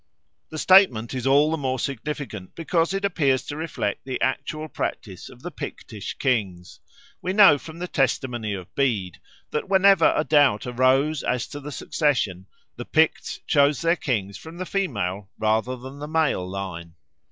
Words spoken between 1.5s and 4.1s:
the more significant because it appears to reflect